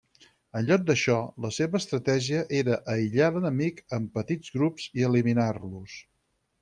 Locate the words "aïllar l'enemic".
2.95-3.85